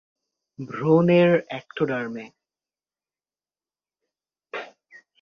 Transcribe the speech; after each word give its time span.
ভ্রূণের 0.59 1.31
এক্টোডার্মে। 1.49 2.25